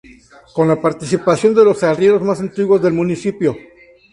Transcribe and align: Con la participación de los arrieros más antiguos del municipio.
Con 0.55 0.67
la 0.67 0.81
participación 0.81 1.53
de 1.53 1.63
los 1.63 1.83
arrieros 1.83 2.23
más 2.23 2.39
antiguos 2.39 2.81
del 2.81 2.93
municipio. 2.93 3.55